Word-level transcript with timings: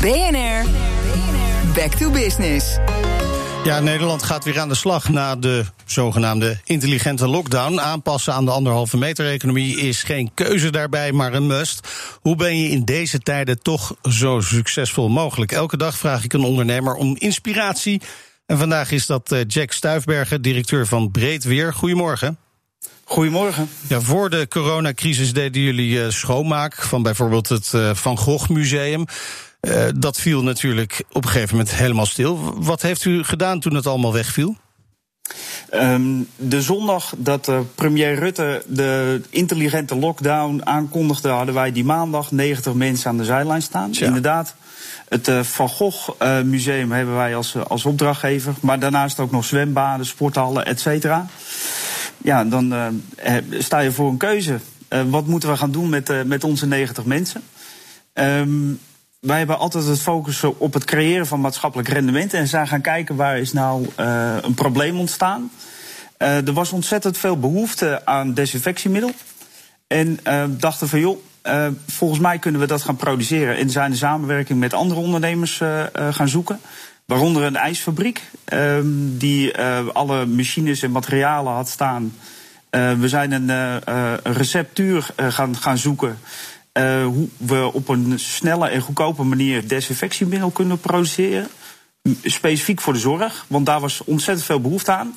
BNR, 0.00 0.64
back 1.74 1.94
to 1.94 2.10
business. 2.10 2.76
Ja, 3.64 3.80
Nederland 3.80 4.22
gaat 4.22 4.44
weer 4.44 4.60
aan 4.60 4.68
de 4.68 4.74
slag 4.74 5.08
na 5.08 5.36
de 5.36 5.64
zogenaamde 5.84 6.60
intelligente 6.64 7.28
lockdown. 7.28 7.80
Aanpassen 7.80 8.32
aan 8.32 8.44
de 8.44 8.50
anderhalve 8.50 8.96
meter 8.96 9.30
economie 9.30 9.76
is 9.76 10.02
geen 10.02 10.30
keuze 10.34 10.70
daarbij, 10.70 11.12
maar 11.12 11.34
een 11.34 11.46
must. 11.46 11.88
Hoe 12.20 12.36
ben 12.36 12.58
je 12.58 12.68
in 12.68 12.84
deze 12.84 13.18
tijden 13.18 13.62
toch 13.62 13.94
zo 14.02 14.40
succesvol 14.40 15.08
mogelijk? 15.08 15.52
Elke 15.52 15.76
dag 15.76 15.96
vraag 15.96 16.24
ik 16.24 16.32
een 16.32 16.44
ondernemer 16.44 16.94
om 16.94 17.16
inspiratie. 17.18 18.00
En 18.46 18.58
vandaag 18.58 18.90
is 18.90 19.06
dat 19.06 19.32
eh, 19.32 19.40
Jack 19.46 19.72
Stuifbergen, 19.72 20.42
directeur 20.42 20.86
van 20.86 21.10
Breedweer. 21.10 21.74
Goedemorgen. 21.74 22.38
Goedemorgen. 23.04 23.68
Ja, 23.86 24.00
voor 24.00 24.30
de 24.30 24.46
coronacrisis 24.48 25.32
deden 25.32 25.62
jullie 25.62 26.02
eh, 26.04 26.10
schoonmaak 26.10 26.82
van 26.82 27.02
bijvoorbeeld 27.02 27.48
het 27.48 27.74
eh, 27.74 27.94
Van 27.94 28.18
Gogh 28.18 28.48
Museum. 28.48 29.04
Uh, 29.60 29.84
dat 29.96 30.20
viel 30.20 30.42
natuurlijk 30.42 31.04
op 31.12 31.24
een 31.24 31.30
gegeven 31.30 31.56
moment 31.56 31.74
helemaal 31.74 32.06
stil. 32.06 32.54
Wat 32.62 32.82
heeft 32.82 33.04
u 33.04 33.24
gedaan 33.24 33.60
toen 33.60 33.74
het 33.74 33.86
allemaal 33.86 34.12
wegviel? 34.12 34.56
Um, 35.74 36.28
de 36.36 36.62
zondag 36.62 37.14
dat 37.16 37.48
uh, 37.48 37.60
premier 37.74 38.14
Rutte 38.14 38.62
de 38.66 39.20
intelligente 39.30 39.96
lockdown 39.96 40.60
aankondigde, 40.64 41.28
hadden 41.28 41.54
wij 41.54 41.72
die 41.72 41.84
maandag 41.84 42.30
90 42.30 42.74
mensen 42.74 43.10
aan 43.10 43.16
de 43.16 43.24
zijlijn 43.24 43.62
staan. 43.62 43.92
Inderdaad. 43.92 44.54
Het 45.08 45.28
uh, 45.28 45.42
Van 45.42 45.68
Gogh 45.68 46.10
uh, 46.22 46.40
Museum 46.40 46.92
hebben 46.92 47.14
wij 47.14 47.36
als, 47.36 47.56
als 47.68 47.84
opdrachtgever. 47.84 48.54
Maar 48.60 48.78
daarnaast 48.78 49.20
ook 49.20 49.30
nog 49.30 49.44
zwembaden, 49.44 50.06
sporthallen, 50.06 50.66
et 50.66 50.80
cetera. 50.80 51.26
Ja, 52.18 52.44
dan 52.44 52.74
sta 53.58 53.78
je 53.78 53.92
voor 53.92 54.10
een 54.10 54.16
keuze. 54.16 54.58
wat 55.08 55.26
moeten 55.26 55.48
we 55.48 55.56
gaan 55.56 55.70
doen 55.70 55.88
met, 55.88 56.26
met 56.26 56.44
onze 56.44 56.66
90 56.66 57.04
mensen? 57.04 57.42
Um, 58.14 58.80
wij 59.20 59.38
hebben 59.38 59.58
altijd 59.58 59.86
het 59.86 60.00
focus 60.00 60.44
op 60.44 60.74
het 60.74 60.84
creëren 60.84 61.26
van 61.26 61.40
maatschappelijk 61.40 61.88
rendement. 61.88 62.34
En 62.34 62.48
zijn 62.48 62.68
gaan 62.68 62.80
kijken 62.80 63.16
waar 63.16 63.38
is 63.38 63.52
nou 63.52 63.86
uh, 64.00 64.36
een 64.40 64.54
probleem 64.54 64.98
ontstaan. 64.98 65.50
Uh, 66.18 66.46
er 66.46 66.52
was 66.52 66.72
ontzettend 66.72 67.18
veel 67.18 67.38
behoefte 67.38 68.06
aan 68.06 68.34
desinfectiemiddel. 68.34 69.12
En 69.86 70.18
uh, 70.24 70.44
dachten 70.48 70.88
van 70.88 71.00
joh, 71.00 71.18
volgens 71.86 72.20
mij 72.20 72.38
kunnen 72.38 72.60
we 72.60 72.66
dat 72.66 72.82
gaan 72.82 72.96
produceren. 72.96 73.56
En 73.56 73.70
zijn 73.70 73.90
de 73.90 73.96
samenwerking 73.96 74.58
met 74.58 74.74
andere 74.74 75.00
ondernemers 75.00 75.62
gaan 76.10 76.28
zoeken. 76.28 76.60
Waaronder 77.04 77.42
een 77.42 77.56
ijsfabriek, 77.56 78.22
ehm, 78.44 78.86
die 79.18 79.58
alle 79.92 80.26
machines 80.26 80.82
en 80.82 80.90
materialen 80.90 81.52
had 81.52 81.68
staan. 81.68 82.14
we 82.70 83.08
zijn 83.08 83.32
een, 83.32 83.48
een 83.48 84.34
receptuur 84.34 85.10
gaan, 85.16 85.56
gaan 85.56 85.78
zoeken. 85.78 86.18
Uh, 86.80 87.04
hoe 87.04 87.28
we 87.36 87.70
op 87.72 87.88
een 87.88 88.18
snelle 88.18 88.68
en 88.68 88.80
goedkope 88.80 89.22
manier 89.22 89.68
desinfectiemiddel 89.68 90.50
kunnen 90.50 90.80
produceren. 90.80 91.48
Specifiek 92.22 92.80
voor 92.80 92.92
de 92.92 92.98
zorg, 92.98 93.44
want 93.48 93.66
daar 93.66 93.80
was 93.80 94.04
ontzettend 94.04 94.46
veel 94.46 94.60
behoefte 94.60 94.92
aan. 94.92 95.16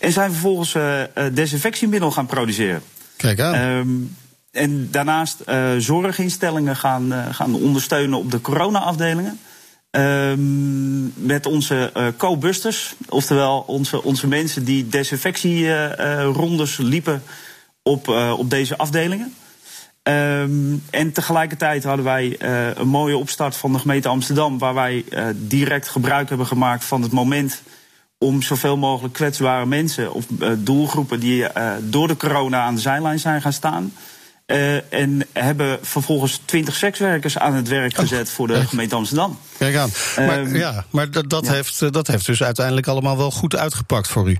En 0.00 0.12
zijn 0.12 0.30
vervolgens 0.30 0.74
uh, 0.74 1.02
desinfectiemiddel 1.32 2.10
gaan 2.10 2.26
produceren. 2.26 2.82
Kijk 3.16 3.40
aan. 3.40 3.54
Um, 3.54 4.16
en 4.50 4.88
daarnaast 4.90 5.42
uh, 5.46 5.70
zorginstellingen 5.78 6.76
gaan, 6.76 7.12
gaan 7.30 7.54
ondersteunen 7.54 8.18
op 8.18 8.30
de 8.30 8.40
corona-afdelingen. 8.40 9.38
Um, 9.90 11.12
met 11.16 11.46
onze 11.46 11.90
uh, 11.96 12.06
co-busters, 12.16 12.94
oftewel 13.08 13.64
onze, 13.66 14.02
onze 14.02 14.26
mensen 14.26 14.64
die 14.64 14.88
desinfectierondes 14.88 16.76
liepen 16.76 17.22
op, 17.82 18.08
op 18.38 18.50
deze 18.50 18.76
afdelingen. 18.76 19.34
Um, 20.08 20.82
en 20.90 21.12
tegelijkertijd 21.12 21.84
hadden 21.84 22.04
wij 22.04 22.36
uh, 22.38 22.76
een 22.76 22.88
mooie 22.88 23.16
opstart 23.16 23.56
van 23.56 23.72
de 23.72 23.78
gemeente 23.78 24.08
Amsterdam, 24.08 24.58
waar 24.58 24.74
wij 24.74 25.04
uh, 25.10 25.24
direct 25.34 25.88
gebruik 25.88 26.28
hebben 26.28 26.46
gemaakt 26.46 26.84
van 26.84 27.02
het 27.02 27.12
moment 27.12 27.62
om 28.18 28.42
zoveel 28.42 28.76
mogelijk 28.76 29.14
kwetsbare 29.14 29.66
mensen 29.66 30.12
of 30.12 30.24
uh, 30.38 30.50
doelgroepen 30.58 31.20
die 31.20 31.46
door 31.80 32.08
de 32.08 32.16
corona 32.16 32.60
aan 32.60 32.74
de 32.74 32.80
zijlijn 32.80 33.18
zijn 33.18 33.42
gaan 33.42 33.52
staan. 33.52 33.92
en 34.90 35.26
hebben 35.32 35.78
vervolgens 35.82 36.40
twintig 36.44 36.74
sekswerkers 36.74 37.38
aan 37.38 37.54
het 37.54 37.68
werk 37.68 37.94
gezet 37.94 38.28
oh, 38.28 38.34
voor 38.34 38.46
de 38.46 38.54
echt? 38.54 38.68
gemeente 38.68 38.94
Amsterdam. 38.94 39.38
Kijk 39.58 39.76
aan. 39.76 39.90
Maar, 40.16 40.38
um, 40.38 40.56
ja, 40.56 40.84
maar 40.90 41.10
dat, 41.10 41.30
dat, 41.30 41.46
ja. 41.46 41.52
heeft, 41.52 41.92
dat 41.92 42.06
heeft 42.06 42.26
dus 42.26 42.42
uiteindelijk 42.42 42.86
allemaal 42.86 43.16
wel 43.16 43.30
goed 43.30 43.56
uitgepakt 43.56 44.08
voor 44.08 44.30
u. 44.30 44.38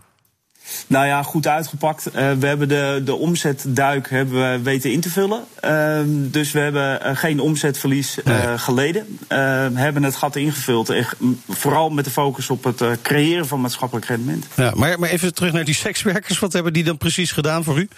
Nou 0.87 1.07
ja, 1.07 1.23
goed 1.23 1.47
uitgepakt. 1.47 2.07
Uh, 2.07 2.13
we 2.13 2.47
hebben 2.47 2.69
de, 2.69 3.03
de 3.05 3.15
omzetduik 3.15 4.11
hebben 4.11 4.53
we 4.53 4.63
weten 4.63 4.93
in 4.93 5.01
te 5.01 5.11
vullen. 5.11 5.45
Uh, 5.65 6.01
dus 6.07 6.53
we 6.53 6.59
hebben 6.59 7.01
uh, 7.07 7.17
geen 7.17 7.41
omzetverlies 7.41 8.19
nee. 8.25 8.59
geleden. 8.59 9.19
we 9.29 9.71
hebben 9.75 10.03
het 10.03 10.17
gat 10.17 10.37
ingevuld. 10.37 10.89
Echt, 10.91 11.17
vooral 11.49 11.91
met 11.91 12.05
de 12.05 12.11
focus 12.11 12.51
op 12.51 12.65
het 12.65 12.83
creëren 13.03 13.47
van 13.47 13.61
maatschappelijk 13.61 14.07
rendement. 14.07 14.47
Ja, 14.57 14.73
maar, 14.75 14.99
maar 14.99 15.11
even 15.11 15.35
terug 15.35 15.53
naar 15.53 15.65
die 15.65 15.75
sekswerkers. 15.75 16.39
Wat 16.39 16.53
hebben 16.53 16.73
die 16.73 16.85
dan 16.85 16.99
precies 16.99 17.33
gedaan 17.33 17.65
voor 17.65 17.79
u? 17.79 17.89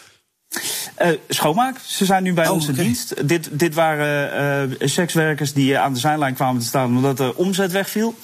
Uh, 1.02 1.08
schoonmaak. 1.28 1.78
Ze 1.86 2.04
zijn 2.04 2.22
nu 2.22 2.32
bij 2.32 2.48
oh, 2.48 2.62
okay. 2.62 2.74
dienst. 2.74 3.28
Dit, 3.28 3.48
dit 3.52 3.74
waren 3.74 4.70
uh, 4.80 4.88
sekswerkers 4.88 5.52
die 5.52 5.78
aan 5.78 5.92
de 5.92 5.98
zijlijn 5.98 6.34
kwamen 6.34 6.60
te 6.60 6.66
staan 6.66 6.96
omdat 6.96 7.16
de 7.16 7.36
omzet 7.36 7.72
wegviel. 7.72 8.14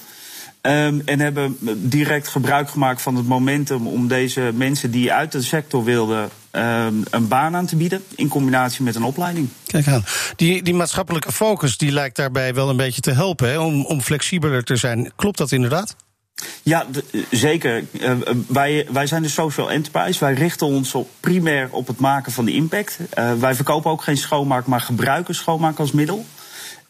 Um, 0.61 1.01
en 1.05 1.19
hebben 1.19 1.57
direct 1.77 2.27
gebruik 2.27 2.69
gemaakt 2.69 3.01
van 3.01 3.15
het 3.15 3.27
momentum 3.27 3.87
om 3.87 4.07
deze 4.07 4.51
mensen 4.53 4.91
die 4.91 5.13
uit 5.13 5.31
de 5.31 5.41
sector 5.41 5.83
wilden 5.83 6.29
um, 6.51 7.03
een 7.09 7.27
baan 7.27 7.55
aan 7.55 7.65
te 7.65 7.75
bieden. 7.75 8.03
In 8.15 8.27
combinatie 8.27 8.83
met 8.83 8.95
een 8.95 9.03
opleiding. 9.03 9.49
Kijk 9.65 9.87
aan. 9.87 10.03
Die, 10.35 10.63
die 10.63 10.73
maatschappelijke 10.73 11.31
focus 11.31 11.77
die 11.77 11.91
lijkt 11.91 12.15
daarbij 12.15 12.53
wel 12.53 12.69
een 12.69 12.77
beetje 12.77 13.01
te 13.01 13.11
helpen 13.11 13.49
hè, 13.49 13.59
om, 13.59 13.85
om 13.85 14.01
flexibeler 14.01 14.63
te 14.63 14.75
zijn. 14.75 15.11
Klopt 15.15 15.37
dat 15.37 15.51
inderdaad? 15.51 15.95
Ja, 16.63 16.85
de, 16.91 17.25
zeker. 17.31 17.83
Uh, 17.91 18.11
wij, 18.47 18.87
wij 18.91 19.07
zijn 19.07 19.21
de 19.21 19.29
social 19.29 19.71
enterprise. 19.71 20.19
Wij 20.19 20.33
richten 20.33 20.67
ons 20.67 20.93
op, 20.93 21.09
primair 21.19 21.69
op 21.71 21.87
het 21.87 21.99
maken 21.99 22.31
van 22.31 22.45
de 22.45 22.53
impact. 22.53 22.99
Uh, 23.19 23.33
wij 23.33 23.55
verkopen 23.55 23.91
ook 23.91 24.03
geen 24.03 24.17
schoonmaak, 24.17 24.65
maar 24.65 24.81
gebruiken 24.81 25.35
schoonmaak 25.35 25.79
als 25.79 25.91
middel. 25.91 26.25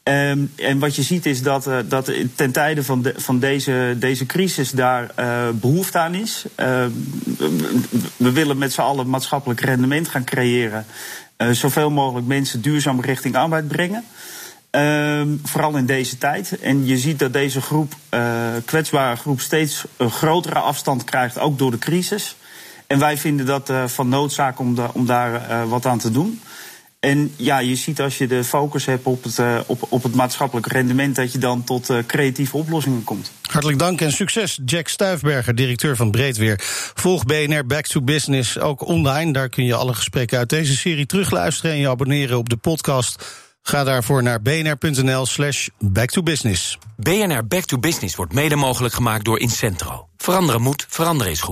Um, 0.08 0.52
en 0.56 0.80
wat 0.80 0.96
je 0.96 1.02
ziet 1.02 1.26
is 1.26 1.42
dat, 1.42 1.68
uh, 1.68 1.78
dat 1.86 2.12
ten 2.36 2.52
tijde 2.52 2.84
van, 2.84 3.02
de, 3.02 3.14
van 3.18 3.40
deze, 3.40 3.96
deze 4.00 4.26
crisis 4.26 4.72
daar 4.72 5.12
uh, 5.20 5.50
behoefte 5.54 5.98
aan 5.98 6.16
is. 6.16 6.46
Uh, 6.60 6.86
we 8.18 8.32
willen 8.32 8.58
met 8.58 8.74
z'n 8.74 8.82
allen 8.82 9.10
maatschappelijk 9.10 9.60
rendement 9.60 10.08
gaan 10.08 10.24
creëren. 10.24 10.86
Uh, 11.38 11.50
zoveel 11.50 11.90
mogelijk 11.90 12.28
mensen 12.28 12.62
duurzaam 12.62 13.02
richting 13.02 13.36
arbeid 13.36 13.68
brengen. 13.68 14.04
Um, 14.72 15.42
vooral 15.44 15.78
in 15.78 15.86
deze 15.86 16.18
tijd. 16.18 16.60
En 16.60 16.86
je 16.86 16.98
ziet 16.98 17.20
dat 17.20 17.34
deze 17.34 17.62
groep, 17.62 17.94
kwetsbare 18.66 19.16
groep, 19.16 19.42
steeds 19.42 19.86
een 19.98 20.12
grotere 20.12 20.60
afstand 20.60 21.04
krijgt, 21.04 21.40
ook 21.40 21.58
door 21.58 21.72
de 21.72 21.78
crisis. 21.78 22.36
En 22.88 23.00
wij 23.00 23.18
vinden 23.18 23.46
dat 23.46 23.72
van 23.86 24.10
noodzaak 24.10 24.60
om, 24.60 24.76
om 24.94 25.06
daar 25.06 25.68
wat 25.68 25.86
aan 25.86 26.00
te 26.00 26.12
doen. 26.12 26.42
En 27.08 27.34
ja, 27.36 27.60
je 27.60 27.76
ziet 27.76 28.02
als 28.02 28.18
je 28.18 28.28
de 28.28 28.44
focus 28.44 28.86
hebt 28.86 29.06
op 29.06 29.24
het, 29.24 29.38
uh, 29.38 29.60
op, 29.66 29.86
op 29.90 30.04
het 30.04 30.16
maatschappelijk 30.16 30.68
rendement, 30.68 31.16
dat 31.16 31.32
je 31.32 31.38
dan 31.38 31.64
tot 31.64 31.90
uh, 31.90 31.98
creatieve 32.08 32.58
oplossingen 32.58 33.04
komt. 33.04 33.32
Hartelijk 33.42 33.80
dank 33.80 34.02
en 34.02 34.12
succes, 34.12 34.60
Jack 34.66 34.88
Stuifberger, 34.88 35.56
directeur 35.56 35.96
van 35.96 36.12
Breedweer. 36.12 36.60
Volg 36.94 37.26
BNR 37.26 37.66
Back 37.66 37.86
to 37.86 38.02
Business 38.02 38.60
ook 38.60 38.86
online. 38.86 39.34
Daar 39.34 39.50
kun 39.50 39.66
je 39.66 39.76
alle 39.76 39.94
gesprekken 39.94 40.38
uit 40.38 40.50
deze 40.50 40.76
serie 40.76 41.06
terugluisteren 41.06 41.72
en 41.72 41.78
je 41.78 41.90
abonneren 41.90 42.38
op 42.38 42.50
de 42.50 42.58
podcast. 42.58 43.26
Ga 43.62 43.84
daarvoor 43.84 44.24
naar 44.24 44.42
bnr.nl/slash 44.42 45.68
back 45.80 46.10
to 46.10 46.24
business. 46.24 46.78
BNR 46.96 47.48
Back 47.48 47.64
to 47.64 47.78
Business 47.78 48.16
wordt 48.16 48.34
mede 48.34 48.56
mogelijk 48.56 48.94
gemaakt 48.94 49.26
door 49.26 49.40
Incentro. 49.40 50.08
Veranderen 50.18 50.62
moet, 50.62 50.86
veranderen 50.90 51.32
is 51.32 51.40
goed. 51.40 51.46